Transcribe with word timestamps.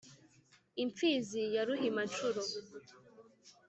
imfizi 0.83 1.41
ya 1.55 1.61
ruhima-nshuro 1.67 2.41